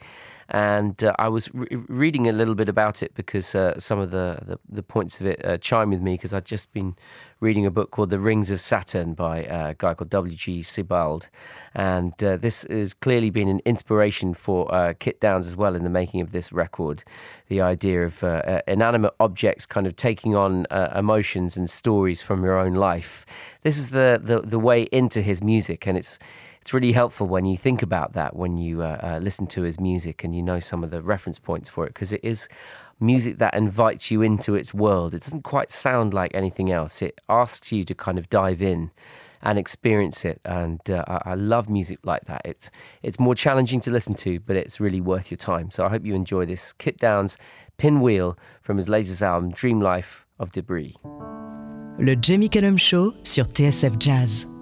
and 0.50 1.04
uh, 1.04 1.13
I 1.17 1.30
was 1.30 1.54
re- 1.54 1.67
reading 1.88 2.28
a 2.28 2.32
little 2.32 2.56
bit 2.56 2.69
about 2.69 3.02
it 3.02 3.13
because 3.15 3.56
uh, 3.56 3.80
some 3.80 4.00
of 4.00 4.12
the, 4.12 4.38
the, 4.46 4.60
the, 4.69 4.84
points 4.84 5.19
of 5.19 5.26
it 5.26 5.43
uh, 5.43 5.58
chime 5.58 5.89
with 5.89 6.02
me 6.02 6.13
because 6.13 6.34
I'd 6.34 6.46
just 6.46 6.72
been 6.74 6.96
reading 7.43 7.65
a 7.65 7.71
book 7.71 7.91
called 7.91 8.10
The 8.10 8.19
Rings 8.19 8.49
of 8.51 8.62
Saturn 8.62 9.15
by 9.15 9.45
uh, 9.45 9.71
a 9.71 9.73
guy 9.73 9.93
called 9.93 10.10
W.G. 10.10 10.63
Sebald. 10.63 11.27
And 11.75 12.13
uh, 12.23 12.38
this 12.38 12.65
has 12.69 12.93
clearly 12.93 13.29
been 13.29 13.49
an 13.49 13.60
inspiration 13.65 14.34
for 14.34 14.73
uh, 14.73 14.93
Kit 14.97 15.19
Downes 15.19 15.47
as 15.47 15.58
well 15.58 15.75
in 15.75 15.84
the 15.84 15.89
making 15.89 16.21
of 16.21 16.32
this 16.32 16.53
record. 16.53 17.03
The 17.49 17.60
idea 17.60 18.06
of 18.06 18.23
inanimate 18.65 19.13
objects 19.19 19.65
kind 19.65 19.86
of 19.86 19.97
taking 19.97 20.38
on 20.38 20.65
emotions 20.95 21.58
and 21.58 21.69
stories 21.69 22.21
from 22.21 22.45
your 22.45 22.58
own 22.58 22.75
life. 22.75 23.25
This 23.63 23.77
is 23.77 23.89
the, 23.89 24.21
the, 24.23 24.39
the 24.39 24.60
way 24.60 24.84
into 24.84 25.21
his 25.21 25.43
music, 25.43 25.86
and 25.86 25.97
it's 25.97 26.17
it's 26.63 26.73
really 26.73 26.93
helpful 26.93 27.27
when 27.27 27.45
you 27.45 27.58
think 27.58 27.82
about 27.82 28.13
that 28.13 28.38
when 28.38 28.58
you 28.58 28.84
uh, 28.84 28.97
uh, 29.03 29.19
listen 29.21 29.45
to 29.47 29.63
his 29.63 29.82
music 29.82 30.23
and 30.23 30.34
you 30.34 30.41
know 30.41 30.62
some 30.62 30.82
of 30.82 30.91
the 30.91 31.01
reference 31.01 31.38
points 31.38 31.67
for 31.67 31.86
it 31.86 31.89
because 31.89 32.13
it 32.13 32.21
is 32.23 32.47
music 32.99 33.38
that 33.39 33.53
invites 33.56 34.12
you 34.12 34.21
into 34.21 34.56
its 34.56 34.73
world. 34.73 35.13
It 35.13 35.21
doesn't 35.21 35.43
quite 35.43 35.71
sound 35.71 36.13
like 36.13 36.34
anything 36.34 36.71
else. 36.71 37.01
It 37.01 37.19
asks 37.29 37.71
you 37.71 37.84
to 37.84 37.93
kind 37.95 38.17
of 38.17 38.29
dive 38.29 38.62
in 38.62 38.91
and 39.41 39.60
experience 39.60 40.25
it. 40.25 40.39
And 40.45 40.79
uh, 40.89 41.03
I, 41.08 41.32
I, 41.32 41.34
love 41.36 41.69
music 41.69 41.99
like 42.03 42.25
that. 42.25 42.41
It's 42.45 42.71
it's 43.03 43.19
more 43.19 43.36
challenging 43.36 43.82
to 43.82 43.91
listen 43.91 44.13
to, 44.15 44.39
but 44.39 44.56
it's 44.56 44.79
really 44.79 45.01
worth 45.01 45.29
your 45.29 45.38
time. 45.38 45.69
So 45.69 45.86
I 45.86 45.89
hope 45.89 46.06
you 46.06 46.15
enjoy 46.15 46.45
this. 46.45 46.73
Kit 46.73 46.97
Downes 46.97 47.38
Pinwheel 47.77 48.38
from 48.62 48.77
his 48.77 48.88
latest 48.88 49.21
album, 49.21 49.51
Dream 49.51 49.82
Life 49.82 50.25
of 50.39 50.51
Debris. 50.51 50.95
Le 51.99 52.15
Jamie 52.15 52.49
Cullum 52.49 52.77
Show 52.77 53.13
sur 53.23 53.45
TSF 53.45 53.99
Jazz. 53.99 54.53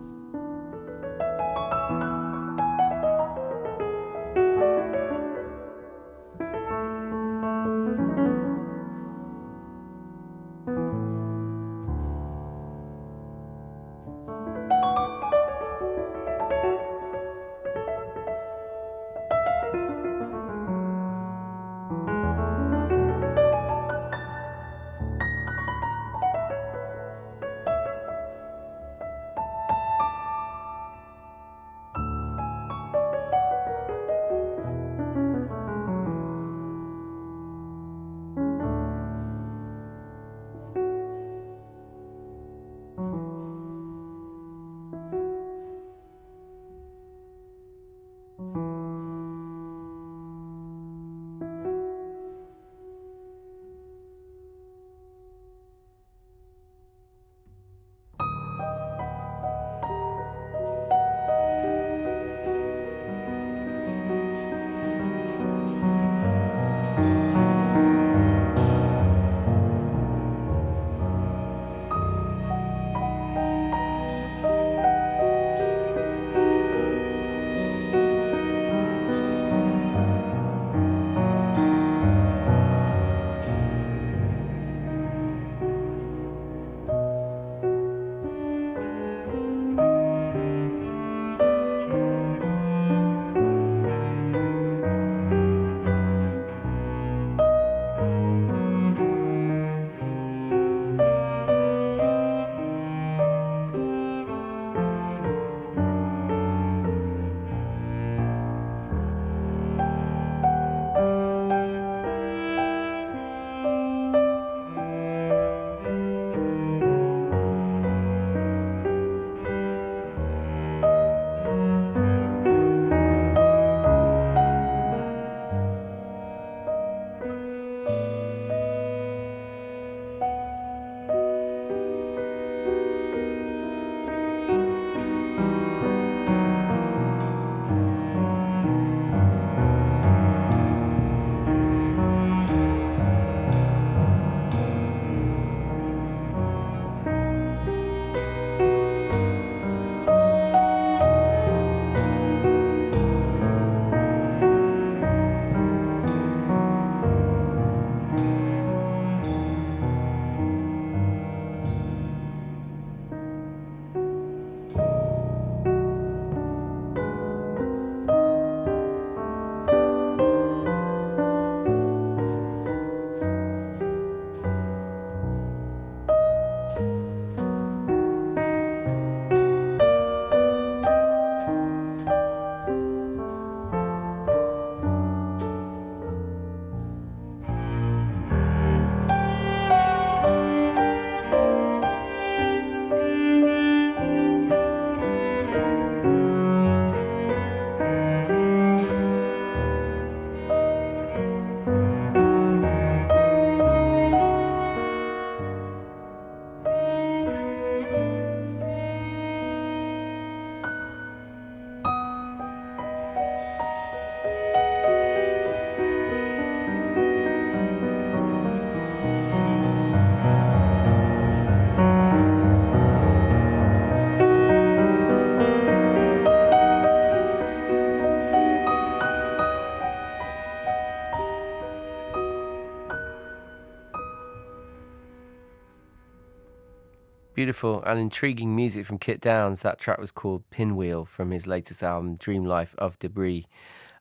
Beautiful 237.41 237.81
and 237.87 237.99
intriguing 237.99 238.55
music 238.55 238.85
from 238.85 238.99
Kit 238.99 239.19
Downes. 239.19 239.63
That 239.63 239.79
track 239.79 239.97
was 239.97 240.11
called 240.11 240.47
Pinwheel 240.51 241.05
from 241.05 241.31
his 241.31 241.47
latest 241.47 241.81
album, 241.81 242.17
Dream 242.17 242.45
Life 242.45 242.75
of 242.77 242.99
Debris. 242.99 243.47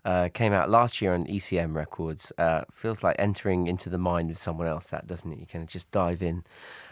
Uh, 0.04 0.28
came 0.28 0.52
out 0.52 0.68
last 0.68 1.00
year 1.00 1.14
on 1.14 1.24
ECM 1.24 1.74
Records. 1.74 2.34
Uh, 2.36 2.64
feels 2.70 3.02
like 3.02 3.16
entering 3.18 3.66
into 3.66 3.88
the 3.88 3.96
mind 3.96 4.30
of 4.30 4.36
someone 4.36 4.66
else, 4.66 4.88
that 4.88 5.06
doesn't 5.06 5.32
it? 5.32 5.38
You 5.38 5.46
kind 5.46 5.62
of 5.62 5.70
just 5.70 5.90
dive 5.90 6.22
in 6.22 6.44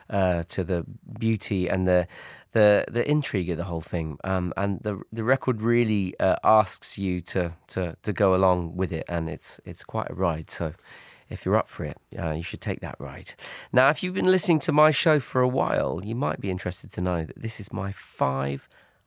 uh, 0.08 0.44
to 0.44 0.64
the 0.64 0.86
beauty 1.18 1.68
and 1.68 1.86
the 1.86 2.08
the 2.52 2.86
the 2.90 3.06
intrigue 3.06 3.50
of 3.50 3.58
the 3.58 3.64
whole 3.64 3.82
thing. 3.82 4.16
Um, 4.24 4.54
and 4.56 4.80
the 4.80 5.02
the 5.12 5.24
record 5.24 5.60
really 5.60 6.18
uh, 6.18 6.36
asks 6.42 6.96
you 6.96 7.20
to, 7.20 7.52
to 7.66 7.94
to 8.02 8.12
go 8.14 8.34
along 8.34 8.74
with 8.74 8.90
it, 8.90 9.04
and 9.06 9.28
it's 9.28 9.60
it's 9.66 9.84
quite 9.84 10.08
a 10.08 10.14
ride. 10.14 10.50
So 10.50 10.72
if 11.30 11.44
you're 11.44 11.56
up 11.56 11.68
for 11.68 11.84
it, 11.84 11.98
uh, 12.18 12.30
you 12.30 12.42
should 12.42 12.60
take 12.60 12.80
that 12.80 12.96
ride. 12.98 13.34
Now, 13.72 13.90
if 13.90 14.02
you've 14.02 14.14
been 14.14 14.30
listening 14.30 14.60
to 14.60 14.72
my 14.72 14.90
show 14.90 15.20
for 15.20 15.40
a 15.40 15.48
while, 15.48 16.00
you 16.04 16.14
might 16.14 16.40
be 16.40 16.50
interested 16.50 16.92
to 16.92 17.00
know 17.00 17.24
that 17.24 17.40
this 17.40 17.60
is 17.60 17.72
my 17.72 17.92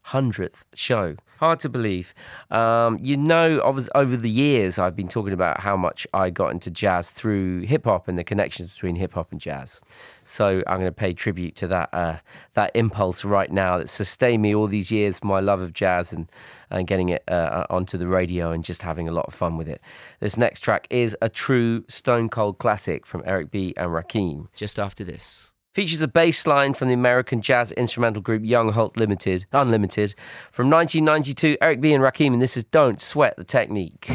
500th 0.06 0.64
show. 0.76 1.16
Hard 1.40 1.60
to 1.62 1.70
believe. 1.70 2.14
Um, 2.52 3.00
you 3.02 3.18
know, 3.18 3.60
over 3.62 4.16
the 4.16 4.30
years, 4.30 4.78
I've 4.78 4.96
been 4.96 5.08
talking 5.08 5.34
about 5.34 5.62
how 5.62 5.76
much 5.76 6.06
I 6.14 6.30
got 6.30 6.52
into 6.52 6.70
jazz 6.70 7.10
through 7.10 7.62
hip 7.62 7.86
hop 7.86 8.08
and 8.08 8.20
the 8.20 8.24
connections 8.24 8.74
between 8.74 8.96
hip 8.96 9.14
hop 9.14 9.32
and 9.32 9.42
jazz. 9.42 9.82
So 10.24 10.62
I'm 10.68 10.78
going 10.78 10.86
to 10.86 10.92
pay 10.92 11.14
tribute 11.14 11.56
to 11.56 11.68
that 11.68 11.90
uh, 11.94 12.18
that 12.54 12.72
impulse 12.76 13.26
right 13.26 13.52
now 13.52 13.80
that 13.80 13.90
sustained 13.90 14.44
me 14.44 14.54
all 14.54 14.68
these 14.68 14.92
years, 14.92 15.24
my 15.24 15.40
love 15.40 15.62
of 15.62 15.74
jazz 15.74 16.14
and 16.14 16.30
and 16.70 16.86
getting 16.86 17.10
it 17.10 17.24
uh, 17.28 17.34
uh, 17.34 17.66
onto 17.72 17.98
the 17.98 18.08
radio 18.08 18.52
and 18.52 18.64
just 18.64 18.84
having 18.84 19.08
a 19.08 19.12
lot 19.12 19.26
of 19.26 19.34
fun 19.34 19.58
with 19.58 19.68
it. 19.68 19.82
This 20.20 20.38
next 20.38 20.62
track 20.62 20.86
is 20.92 21.18
a 21.24 21.28
true 21.28 21.84
stone 21.88 22.30
cold 22.30 22.60
classic 22.60 23.08
from 23.08 23.24
Eric 23.26 23.50
B 23.50 23.74
and 23.78 23.90
Rakim. 23.90 24.48
Just 24.56 24.78
after 24.78 25.04
this 25.04 25.54
features 25.72 26.02
a 26.02 26.08
bass 26.08 26.46
line 26.46 26.74
from 26.74 26.88
the 26.90 26.94
American 26.94 27.42
jazz 27.42 27.72
instrumental 27.74 28.22
group 28.22 28.44
Young 28.44 28.74
Holt 28.74 28.98
Limited, 28.98 29.46
Unlimited, 29.52 30.16
from 30.52 30.70
1992. 30.70 31.58
Eric 31.62 31.82
B 31.82 31.94
and 31.94 32.04
Rakim, 32.04 32.34
and 32.34 32.42
this 32.42 32.58
is 32.58 32.64
"Don't 32.66 33.02
Sweat 33.02 33.36
the 33.38 33.44
Technique." 33.44 34.08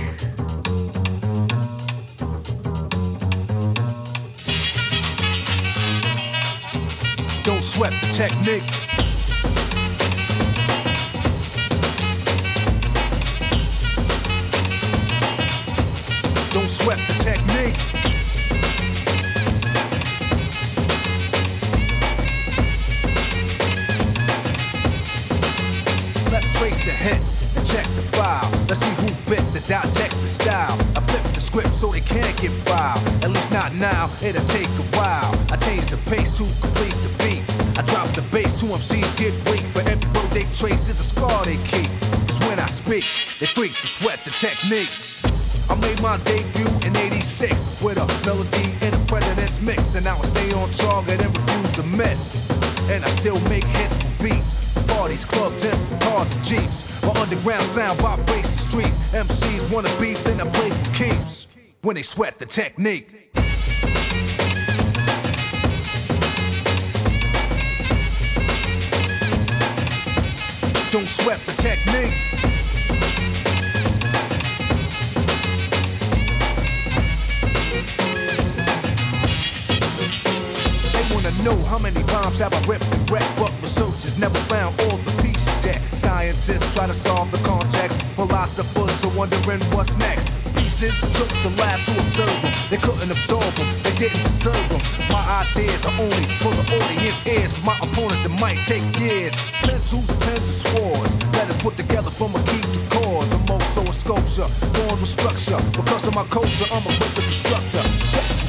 Don't 7.43 7.63
sweat 7.63 7.93
the 8.01 8.13
technique. 8.13 8.63
Don't 16.53 16.69
sweat 16.69 16.99
the 17.07 17.15
technique. 17.23 17.96
Hits 26.97 27.57
and 27.57 27.67
check 27.67 27.85
the 27.97 28.05
file. 28.17 28.49
Let's 28.69 28.81
see 28.81 28.95
who 29.03 29.09
bit 29.29 29.45
the 29.53 29.63
dissect 29.69 30.15
the 30.21 30.27
style. 30.27 30.77
I 30.97 31.01
flip 31.01 31.23
the 31.35 31.41
script 31.41 31.73
so 31.73 31.93
they 31.93 32.01
can't 32.01 32.37
get 32.41 32.53
filed. 32.67 33.01
At 33.25 33.31
least 33.31 33.51
not 33.53 33.75
now, 33.75 34.11
it'll 34.23 34.45
take 34.49 34.69
a 34.69 34.87
while. 34.97 35.31
I 35.53 35.57
change 35.57 35.87
the 35.91 35.99
pace 36.11 36.39
to 36.39 36.45
complete 36.61 36.97
the 37.05 37.13
beat. 37.23 37.43
I 37.79 37.83
drop 37.93 38.09
the 38.15 38.23
bass 38.33 38.61
to 38.61 38.67
MCs 38.67 39.17
get 39.17 39.35
weak. 39.51 39.65
For 39.75 39.81
every 39.89 40.09
road 40.17 40.31
they 40.33 40.45
trace 40.53 40.89
is 40.89 41.01
a 41.01 41.07
scar 41.07 41.45
they 41.45 41.57
keep. 41.69 41.91
It's 42.29 42.41
when 42.49 42.59
I 42.59 42.67
speak, 42.67 43.05
they 43.41 43.47
freak 43.47 43.75
to 43.75 43.87
sweat 43.87 44.25
the 44.25 44.31
technique. 44.31 44.93
I 45.69 45.75
made 45.81 46.01
my 46.01 46.17
debut 46.25 46.71
in 46.87 46.97
86 46.97 47.83
with 47.83 47.99
a 47.99 48.07
melody 48.25 48.71
in 48.87 48.95
a 48.95 49.03
president's 49.07 49.61
mix. 49.61 49.95
And 49.97 50.07
I 50.07 50.15
stay 50.23 50.53
on 50.53 50.69
target 50.71 51.21
and 51.23 51.37
refuse 51.37 51.73
to 51.73 51.83
miss. 51.83 52.66
And 52.89 53.05
I 53.05 53.09
still 53.09 53.41
make 53.49 53.65
hits 53.65 53.97
for 53.97 54.23
beats 54.23 54.67
parties, 54.97 55.25
clubs, 55.25 55.65
and 55.65 56.03
cars 56.03 56.33
and 56.33 56.45
jeeps. 56.45 57.03
My 57.03 57.13
underground 57.21 57.63
sound 57.63 58.01
vibrates 58.01 58.51
the 58.51 58.59
streets. 58.59 58.99
MCs 59.13 59.73
wanna 59.73 59.91
beef, 60.01 60.23
then 60.25 60.41
I 60.41 60.51
play 60.51 60.71
for 60.71 60.95
keeps. 60.95 61.47
When 61.83 61.97
they 61.97 62.03
sweat 62.03 62.39
the 62.39 62.47
technique. 62.47 63.33
Don't 70.93 71.07
sweat 71.07 71.41
the 71.47 71.53
technique. 71.63 72.56
Know 81.47 81.57
how 81.71 81.79
many 81.79 82.03
rhymes 82.11 82.41
have 82.41 82.53
I 82.53 82.61
ripped 82.67 82.91
and 82.91 83.11
wrecked, 83.11 83.31
but 83.39 83.55
researchers 83.63 84.19
never 84.19 84.39
found 84.51 84.75
all 84.83 84.99
the 85.07 85.15
pieces 85.23 85.65
yet. 85.65 85.79
Scientists 85.95 86.75
try 86.75 86.87
to 86.89 86.93
solve 86.93 87.31
the 87.31 87.39
context, 87.47 88.03
philosophers 88.19 89.05
are 89.07 89.15
wondering 89.15 89.63
what's 89.71 89.97
next. 89.97 90.27
Pieces 90.59 90.91
took 91.15 91.31
to 91.47 91.51
labs 91.63 91.87
to 91.87 91.93
observe 92.03 92.39
them. 92.43 92.53
They 92.71 92.81
couldn't 92.83 93.11
absorb 93.15 93.47
them, 93.55 93.69
they 93.87 93.95
didn't 93.95 94.27
deserve 94.27 94.67
them. 94.75 94.83
My 95.15 95.23
ideas 95.47 95.79
are 95.87 95.97
only 96.03 96.27
for 96.43 96.51
the 96.51 96.67
audience 96.83 97.19
ears. 97.31 97.55
My 97.63 97.79
opponents, 97.79 98.27
it 98.27 98.35
might 98.43 98.59
take 98.67 98.83
years. 98.99 99.31
Pencils, 99.63 100.11
pens, 100.27 100.43
and 100.51 100.59
swords. 100.67 101.15
Letters 101.39 101.59
put 101.63 101.77
together 101.77 102.11
from 102.11 102.35
a 102.35 102.43
key 102.51 102.65
to 102.75 102.83
cause. 102.91 103.31
I'm 103.31 103.47
also 103.55 103.87
a 103.87 103.95
sculpture, 103.95 104.51
born 104.75 104.99
with 104.99 105.15
structure. 105.15 105.63
Because 105.79 106.11
of 106.11 106.15
my 106.19 106.27
culture, 106.27 106.67
I'm 106.75 106.83
a 106.83 106.93
wicked 106.99 107.23
instructor 107.23 107.87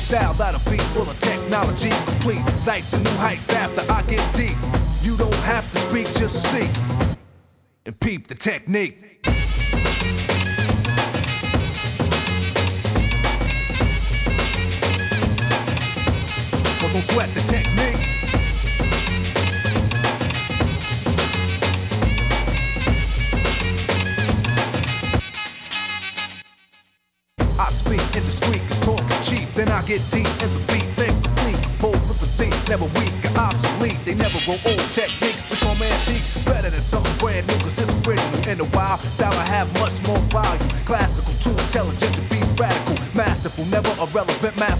style 0.07 0.33
that'll 0.35 0.71
be 0.71 0.77
full 0.95 1.01
of 1.01 1.19
technology 1.19 1.89
complete. 2.05 2.47
Sights 2.47 2.93
and 2.93 3.03
new 3.03 3.17
heights 3.17 3.53
after 3.53 3.81
I 3.91 4.01
get 4.03 4.23
deep. 4.33 4.55
You 5.01 5.17
don't 5.17 5.43
have 5.43 5.69
to 5.71 5.77
speak, 5.79 6.05
just 6.15 6.43
see 6.49 6.69
and 7.85 7.99
peep 7.99 8.27
the 8.27 8.35
technique. 8.35 9.01
Don't 16.79 17.03
sweat 17.03 17.33
the 17.33 17.41
technique. 17.41 17.86
Never 44.43 44.57
irrelevant, 44.57 44.76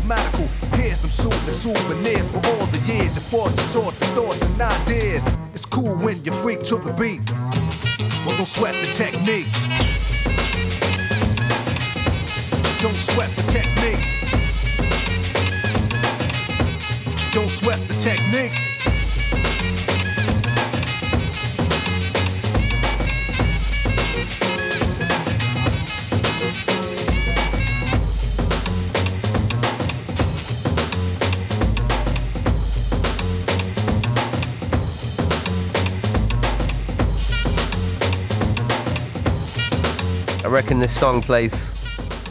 song 40.98 41.22
plays 41.22 41.76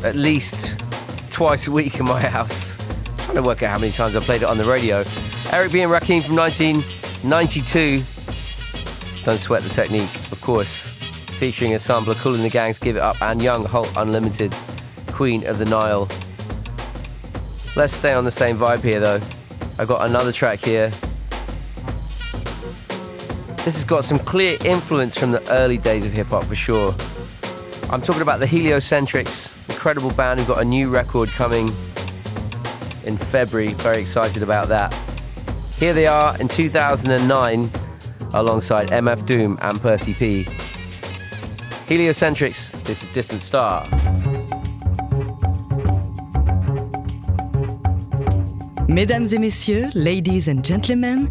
at 0.03 0.17
least 0.17 0.81
twice 1.31 1.69
a 1.69 1.71
week 1.71 2.01
in 2.01 2.05
my 2.05 2.21
house. 2.21 2.77
I'm 3.11 3.17
trying 3.19 3.37
to 3.37 3.43
work 3.45 3.63
out 3.63 3.71
how 3.71 3.79
many 3.79 3.93
times 3.93 4.17
I've 4.17 4.25
played 4.25 4.43
it 4.43 4.49
on 4.49 4.59
the 4.59 4.65
radio. 4.65 5.05
Eric 5.53 5.71
B. 5.71 5.83
and 5.83 5.93
Rakim 5.93 6.21
from 6.25 6.35
1992. 6.35 8.03
Don't 9.23 9.39
sweat 9.39 9.63
the 9.63 9.69
technique, 9.69 10.13
of 10.33 10.41
course. 10.41 10.89
Featuring 11.39 11.77
a 11.77 11.79
sampler, 11.79 12.17
Kool 12.17 12.35
and 12.35 12.43
the 12.43 12.51
Gang's 12.51 12.81
Give 12.81 12.97
It 12.97 13.03
Up, 13.03 13.23
and 13.23 13.41
Young 13.41 13.65
Holt 13.67 13.97
Unlimited's 13.97 14.69
Queen 15.13 15.47
of 15.47 15.59
the 15.59 15.67
Nile. 15.67 16.09
Let's 17.77 17.95
stay 17.95 18.15
on 18.15 18.25
the 18.25 18.33
same 18.33 18.59
vibe 18.59 18.83
here 18.83 18.99
though. 18.99 19.21
I've 19.79 19.87
got 19.87 20.11
another 20.11 20.33
track 20.33 20.59
here. 20.59 20.89
This 23.63 23.77
has 23.77 23.85
got 23.85 24.05
some 24.05 24.19
clear 24.19 24.59
influence 24.65 25.17
from 25.17 25.31
the 25.31 25.53
early 25.53 25.79
days 25.79 26.05
of 26.05 26.13
hip 26.13 26.27
hop 26.27 26.43
for 26.43 26.57
sure. 26.57 26.93
I'm 27.89 28.03
talking 28.03 28.23
about 28.23 28.41
the 28.41 28.47
Heliocentrics, 28.47 29.71
incredible 29.71 30.11
band 30.11 30.41
who've 30.41 30.49
got 30.49 30.61
a 30.61 30.65
new 30.65 30.91
record 30.91 31.29
coming 31.29 31.69
in 33.05 33.17
February. 33.17 33.75
Very 33.75 34.01
excited 34.01 34.43
about 34.43 34.67
that. 34.69 34.93
Here 35.77 35.95
they 35.95 36.09
are 36.09 36.37
in 36.41 36.49
2009 36.49 37.71
alongside 38.35 38.89
MF 38.89 39.25
Doom 39.25 39.57
and 39.63 39.81
Percee 39.81 40.15
P. 40.15 40.43
Heliocentrics, 41.87 42.73
this 42.83 43.05
is 43.05 43.09
Distant 43.11 43.41
Star. 43.41 43.87
Mesdames 48.89 49.33
et 49.33 49.39
messieurs, 49.39 49.91
ladies 49.95 50.49
and 50.49 50.65
gentlemen, 50.65 51.31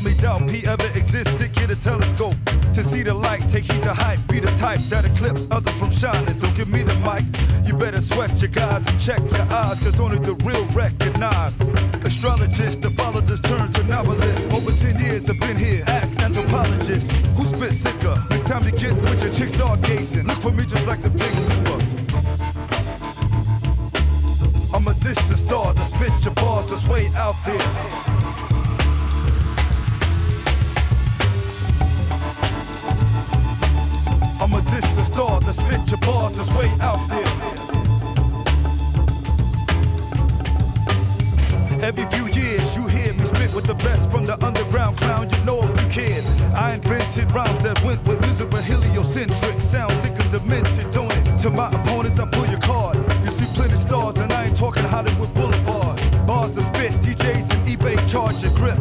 about 0.00 0.04
me. 0.04 0.20
Doubt 0.20 0.50
he 0.50 0.66
ever 0.66 0.86
existed, 0.98 1.52
get 1.52 1.70
a 1.70 1.80
telescope. 1.80 2.34
To 2.74 2.82
see 2.82 3.02
the 3.02 3.14
light, 3.14 3.40
take 3.48 3.64
heed 3.64 3.82
to 3.82 3.94
hype, 3.94 4.18
be 4.28 4.40
the 4.40 4.50
type 4.58 4.80
that 4.90 5.04
eclipse 5.04 5.46
others 5.50 5.76
from 5.78 5.90
shining. 5.90 6.38
Don't 6.38 6.54
give 6.56 6.68
me 6.68 6.82
the 6.82 6.94
mic, 7.04 7.24
you 7.66 7.74
better 7.74 8.00
sweat 8.00 8.30
your 8.40 8.50
guys 8.50 8.86
and 8.88 9.00
check 9.00 9.20
your 9.20 9.46
eyes, 9.52 9.80
cause 9.80 10.00
only 10.00 10.18
the 10.18 10.34
real 10.44 10.64
recognize. 10.74 11.58
Astrologists, 12.04 12.78
the 12.78 12.90
followers 12.90 13.40
turn 13.40 13.72
to 13.72 13.84
novelists. 13.84 14.52
Over 14.52 14.72
10 14.72 15.00
years 15.00 15.28
I've 15.28 15.40
been 15.40 15.56
here, 15.56 15.84
ask 15.86 16.18
anthropologists. 16.20 17.10
Who 17.36 17.44
spit 17.44 17.72
sicker? 17.72 18.16
Next 18.30 18.48
time 18.48 18.64
you 18.64 18.72
get 18.72 18.94
with 18.94 19.22
your 19.22 19.32
chick 19.32 19.50
stargazing, 19.50 20.26
look 20.26 20.38
for 20.38 20.52
me 20.52 20.64
just 20.64 20.86
like 20.86 21.02
the 21.02 21.10
big 21.10 21.32
dipper. 21.48 21.80
I'm 24.74 24.86
a 24.88 24.94
distant 24.94 25.38
star 25.38 25.72
to 25.72 25.84
spit 25.84 26.12
your 26.24 26.34
bars 26.34 26.66
that's 26.66 26.86
way 26.88 27.08
out 27.16 27.36
there. 27.46 28.25
I'm 34.46 34.54
a 34.54 34.62
distant 34.70 35.06
star 35.06 35.40
to 35.40 35.52
spit 35.52 35.90
your 35.90 35.98
bars 36.06 36.36
that's 36.36 36.52
way 36.52 36.70
out 36.80 37.02
there. 37.08 37.26
Every 41.82 42.06
few 42.14 42.26
years 42.28 42.76
you 42.76 42.86
hear 42.86 43.12
me 43.14 43.24
spit 43.24 43.52
with 43.52 43.64
the 43.64 43.74
best 43.74 44.08
from 44.08 44.24
the 44.24 44.38
underground 44.44 44.98
clown. 44.98 45.28
You 45.30 45.44
know 45.44 45.58
if 45.64 45.74
you 45.82 45.90
can. 45.90 46.22
I 46.54 46.74
invented 46.74 47.28
rhymes 47.34 47.64
that 47.64 47.82
went 47.82 48.06
with 48.06 48.20
music 48.20 48.50
but 48.50 48.62
heliocentric. 48.62 49.58
Sound 49.58 49.92
sick 49.94 50.14
and 50.16 50.30
demented, 50.30 50.92
don't 50.92 51.10
it? 51.10 51.38
To 51.38 51.50
my 51.50 51.66
opponents, 51.66 52.20
I 52.20 52.30
pull 52.30 52.46
your 52.46 52.60
card. 52.60 52.98
You 53.24 53.32
see 53.32 53.52
plenty 53.52 53.78
stars, 53.78 54.16
and 54.18 54.32
I 54.32 54.46
ain't 54.46 54.56
talking 54.56 54.84
Hollywood 54.84 55.34
Boulevard. 55.34 55.98
Bars 56.24 56.54
to 56.54 56.62
spit, 56.62 56.92
DJs 57.02 57.50
and 57.50 57.66
eBay 57.66 57.98
charge 58.08 58.44
your 58.44 58.54
grip. 58.54 58.75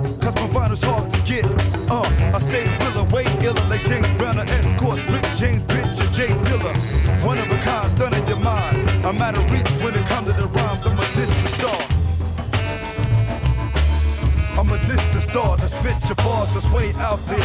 Way 16.75 16.91
out 16.97 17.25
there. 17.27 17.39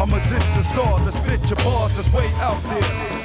I'm 0.00 0.12
a 0.12 0.20
distant 0.20 0.64
star 0.64 0.98
to 0.98 1.12
spit 1.12 1.48
your 1.48 1.56
bars 1.58 1.94
that's 1.94 2.12
way 2.12 2.26
out 2.38 2.62
there. 2.64 3.19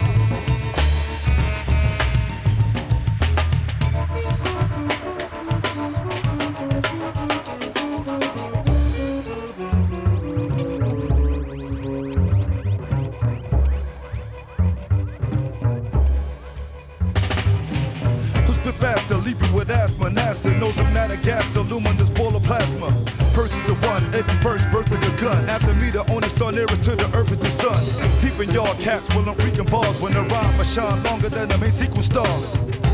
Shine 30.76 31.01
longer 31.03 31.30
than 31.30 31.47
the 31.47 31.57
main 31.57 31.71
sequence 31.71 32.07
star. 32.07 32.28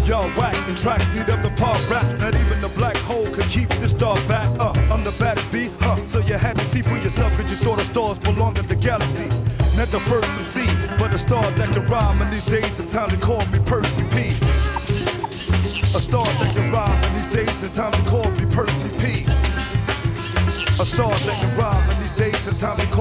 Y'all 0.05 0.29
whack 0.38 0.53
the 0.69 0.77
tracks, 0.77 1.01
lead 1.17 1.27
up 1.32 1.41
the 1.41 1.49
pop 1.57 1.82
rap. 1.89 2.05
Not 2.19 2.36
even 2.36 2.61
the 2.61 2.69
black 2.77 2.95
hole 3.09 3.25
could 3.25 3.49
keep 3.49 3.69
this 3.82 3.89
star 3.89 4.13
back. 4.29 4.47
Uh, 4.59 4.69
I'm 4.93 5.03
the 5.03 5.09
baddest 5.17 5.51
beat, 5.51 5.73
huh? 5.79 5.95
So 6.05 6.19
you 6.19 6.38
had 6.38 6.59
to 6.59 6.63
see 6.63 6.84
for 6.84 6.97
yourself, 7.01 7.36
cause 7.36 7.49
you 7.49 7.57
thought 7.57 7.79
the 7.79 7.84
stars 7.84 8.19
belong 8.19 8.55
in 8.57 8.67
the 8.67 8.75
galaxy. 8.75 9.25
Not 9.73 9.89
the 9.89 9.97
first 10.05 10.29
MC, 10.38 10.61
but 10.99 11.09
a 11.11 11.17
star 11.17 11.41
that 11.41 11.73
can 11.73 11.89
rhyme. 11.89 12.21
And 12.21 12.32
these 12.32 12.45
days, 12.45 12.69
sometimes 12.69 13.13
they 13.13 13.19
call 13.19 13.41
me 13.49 13.57
Percee 13.65 14.05
P. 14.13 14.29
A 15.97 16.01
star 16.05 16.29
that 16.38 16.53
can 16.53 16.69
rhyme 16.71 17.03
in 17.09 17.13
these 17.17 17.34
days 17.34 17.63
and 17.63 17.73
time 17.73 17.93
they 17.97 18.05
call 18.05 18.29
me 18.38 18.45
Percee 18.53 18.93
P. 19.01 19.25
A 20.77 20.86
star 20.86 21.09
that 21.09 21.38
can 21.41 21.57
rhyme 21.57 21.89
in 21.89 21.97
these 21.97 22.13
days 22.13 22.45
and 22.45 22.55
time 22.59 22.77
they 22.77 22.86
call 22.93 23.00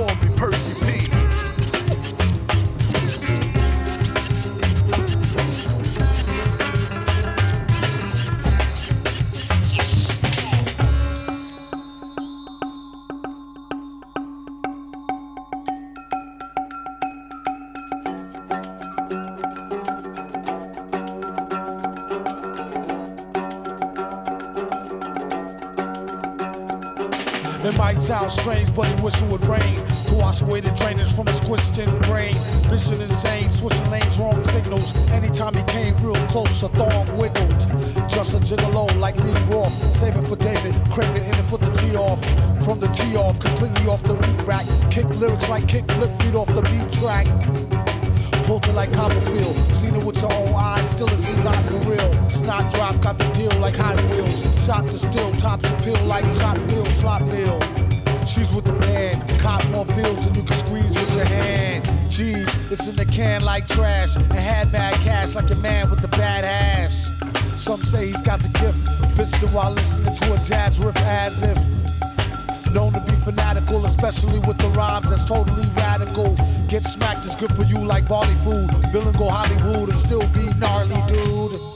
strange, 28.40 28.74
but 28.74 28.86
he 28.88 28.94
wish 29.04 29.20
it 29.20 29.30
would 29.30 29.44
rain 29.46 29.76
to 30.08 30.14
wash 30.14 30.40
away 30.40 30.60
the 30.60 30.72
drainage 30.72 31.12
from 31.14 31.26
his 31.26 31.40
questioned 31.40 31.92
brain. 32.08 32.34
Mission 32.70 33.00
insane, 33.00 33.50
switching 33.50 33.88
lanes, 33.90 34.18
wrong 34.18 34.42
signals. 34.44 34.96
Anytime 35.12 35.54
he 35.54 35.62
came 35.64 35.94
real 36.00 36.16
close, 36.32 36.62
a 36.62 36.68
thorn 36.68 37.06
wiggled. 37.16 37.60
Just 38.08 38.34
a 38.34 38.40
gigolo 38.40 38.88
like 38.98 39.16
Lee 39.16 39.36
Roth, 39.52 39.72
saving 39.94 40.24
for 40.24 40.36
David, 40.36 40.74
craving 40.90 41.24
in 41.24 41.36
it 41.36 41.46
for 41.46 41.58
the 41.58 41.70
G 41.78 41.96
off. 41.96 42.20
From 42.64 42.80
the 42.80 42.88
T 42.88 43.16
off, 43.16 43.38
completely 43.38 43.86
off 43.86 44.02
the 44.02 44.14
beat 44.14 44.40
rack. 44.46 44.66
Kick 44.90 45.08
lyrics 45.20 45.48
like 45.48 45.68
kick 45.68 45.84
flip 45.92 46.10
feet 46.20 46.34
off 46.34 46.48
the 46.48 46.62
beat 46.62 46.88
track. 46.98 47.26
Pulled 48.46 48.66
it 48.66 48.74
like 48.74 48.92
Copperfield. 48.92 49.54
Seen 49.70 49.94
it 49.94 50.04
with 50.04 50.20
your 50.22 50.32
own 50.32 50.54
eyes, 50.56 50.90
still 50.90 51.08
it 51.08 51.18
seem 51.18 51.42
not 51.44 51.56
for 51.68 51.78
real. 51.90 52.10
Snot 52.28 52.72
drop, 52.72 53.00
got 53.00 53.18
the 53.18 53.28
deal 53.32 53.54
like 53.60 53.76
Hot 53.76 54.00
Wheels. 54.10 54.42
Shot 54.64 54.86
the 54.86 54.98
steel, 54.98 55.30
tops 55.32 55.70
appeal 55.70 56.00
like 56.06 56.24
chop 56.38 56.58
meal, 56.68 56.86
slop 56.86 57.22
meal. 57.22 57.60
She's 58.30 58.54
with 58.54 58.64
the 58.64 58.78
man, 58.86 59.26
cop 59.40 59.66
more 59.70 59.84
fields 59.86 60.24
and 60.26 60.36
you 60.36 60.44
can 60.44 60.54
squeeze 60.54 60.94
with 60.94 61.16
your 61.16 61.24
hand. 61.24 61.84
Jeez, 62.06 62.70
it's 62.70 62.86
in 62.86 62.94
the 62.94 63.04
can 63.04 63.42
like 63.42 63.66
trash. 63.66 64.14
And 64.14 64.32
had 64.32 64.70
mad 64.70 64.94
cash 65.02 65.34
like 65.34 65.50
a 65.50 65.56
man 65.56 65.90
with 65.90 66.00
the 66.00 66.06
bad 66.06 66.44
hash. 66.44 67.08
Some 67.58 67.82
say 67.82 68.06
he's 68.06 68.22
got 68.22 68.40
the 68.40 68.48
gift, 68.50 68.78
fisting 69.18 69.52
while 69.52 69.72
listening 69.72 70.14
to 70.14 70.34
a 70.34 70.38
jazz 70.38 70.78
riff 70.78 70.96
as 70.98 71.42
if. 71.42 71.58
Known 72.72 72.92
to 72.92 73.00
be 73.00 73.16
fanatical, 73.16 73.84
especially 73.84 74.38
with 74.38 74.58
the 74.58 74.68
rhymes 74.78 75.10
that's 75.10 75.24
totally 75.24 75.66
radical. 75.74 76.36
Get 76.68 76.84
smacked 76.84 77.24
is 77.24 77.34
good 77.34 77.52
for 77.56 77.64
you 77.64 77.78
like 77.78 78.06
barley 78.06 78.36
food. 78.44 78.70
Villain 78.92 79.16
go 79.18 79.28
Hollywood 79.28 79.88
and 79.88 79.98
still 79.98 80.26
be 80.28 80.54
gnarly, 80.54 81.02
dude. 81.08 81.69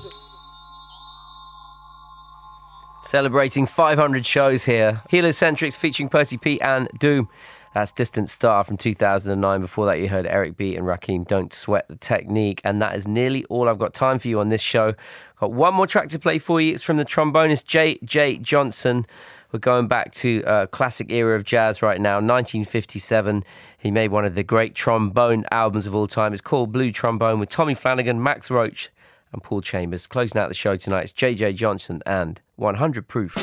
Celebrating 3.14 3.64
500 3.64 4.26
shows 4.26 4.64
here. 4.64 5.00
Heliocentrics 5.08 5.76
featuring 5.76 6.08
Percee 6.08 6.36
P 6.36 6.60
and 6.60 6.88
Doom. 6.98 7.28
That's 7.72 7.92
Distant 7.92 8.28
Star 8.28 8.64
from 8.64 8.76
2009. 8.76 9.60
Before 9.60 9.86
that, 9.86 10.00
you 10.00 10.08
heard 10.08 10.26
Eric 10.26 10.56
B 10.56 10.74
and 10.74 10.84
Rakim 10.84 11.24
Don't 11.24 11.52
Sweat 11.52 11.86
the 11.86 11.94
Technique. 11.94 12.60
And 12.64 12.82
that 12.82 12.96
is 12.96 13.06
nearly 13.06 13.44
all 13.44 13.68
I've 13.68 13.78
got 13.78 13.94
time 13.94 14.18
for 14.18 14.26
you 14.26 14.40
on 14.40 14.48
this 14.48 14.60
show. 14.60 14.94
Got 15.38 15.52
one 15.52 15.74
more 15.74 15.86
track 15.86 16.08
to 16.08 16.18
play 16.18 16.38
for 16.40 16.60
you. 16.60 16.74
It's 16.74 16.82
from 16.82 16.96
the 16.96 17.04
trombonist 17.04 17.66
J. 17.66 18.00
J. 18.02 18.36
Johnson. 18.38 19.06
We're 19.52 19.60
going 19.60 19.86
back 19.86 20.10
to 20.14 20.42
a 20.44 20.66
classic 20.66 21.12
era 21.12 21.36
of 21.36 21.44
jazz 21.44 21.82
right 21.82 22.00
now, 22.00 22.14
1957. 22.14 23.44
He 23.78 23.92
made 23.92 24.10
one 24.10 24.24
of 24.24 24.34
the 24.34 24.42
great 24.42 24.74
trombone 24.74 25.44
albums 25.52 25.86
of 25.86 25.94
all 25.94 26.08
time. 26.08 26.32
It's 26.32 26.42
called 26.42 26.72
Blue 26.72 26.90
Trombone 26.90 27.38
with 27.38 27.48
Tommy 27.48 27.74
Flanagan, 27.74 28.20
Max 28.20 28.50
Roach, 28.50 28.90
and 29.34 29.42
Paul 29.42 29.60
Chambers. 29.60 30.06
Closing 30.06 30.40
out 30.40 30.48
the 30.48 30.54
show 30.54 30.76
tonight, 30.76 31.04
it's 31.04 31.12
JJ 31.12 31.56
Johnson 31.56 32.02
and 32.06 32.40
100 32.56 33.06
Proof. 33.06 33.36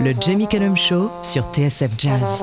Le 0.00 0.14
Jamie 0.14 0.48
Cullum 0.48 0.76
Show 0.76 1.10
sur 1.22 1.44
TSF 1.52 1.96
Jazz. 1.96 2.42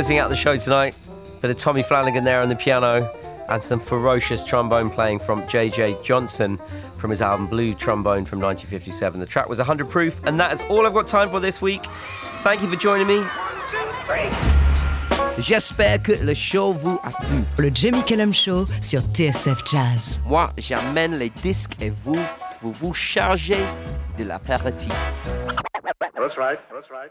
Closing 0.00 0.16
out 0.16 0.30
the 0.30 0.34
show 0.34 0.56
tonight, 0.56 0.94
bit 1.42 1.50
of 1.50 1.58
Tommy 1.58 1.82
Flanagan 1.82 2.24
there 2.24 2.40
on 2.40 2.48
the 2.48 2.56
piano 2.56 3.14
and 3.50 3.62
some 3.62 3.78
ferocious 3.78 4.42
trombone 4.42 4.88
playing 4.88 5.18
from 5.18 5.42
JJ 5.42 6.02
Johnson 6.02 6.58
from 6.96 7.10
his 7.10 7.20
album 7.20 7.46
Blue 7.46 7.74
Trombone 7.74 8.24
from 8.24 8.40
1957. 8.40 9.20
The 9.20 9.26
track 9.26 9.50
was 9.50 9.58
100 9.58 9.90
proof, 9.90 10.18
and 10.24 10.40
that 10.40 10.54
is 10.54 10.62
all 10.70 10.86
I've 10.86 10.94
got 10.94 11.06
time 11.06 11.28
for 11.28 11.38
this 11.38 11.60
week. 11.60 11.84
Thank 12.42 12.62
you 12.62 12.68
for 12.70 12.76
joining 12.76 13.08
me. 13.08 13.22
J'espère 15.36 16.02
que 16.02 16.12
le 16.24 16.32
show 16.32 16.72
vous 16.72 16.98
a 17.04 17.10
plu. 17.10 17.44
Le 17.58 17.68
Jamie 17.68 18.02
Cullum 18.02 18.32
Show 18.32 18.64
sur 18.80 19.02
TSF 19.02 19.62
Jazz. 19.70 20.22
Moi, 20.24 20.48
j'amène 20.56 21.18
les 21.18 21.28
disques 21.28 21.76
et 21.78 21.90
vous, 21.90 22.18
vous 22.62 22.72
vous 22.72 22.94
chargez 22.94 23.60
de 24.16 24.24
l'apéritif. 24.24 24.94
That's 26.14 26.38
right. 26.38 26.58
That's 26.72 26.90
right. 26.90 27.10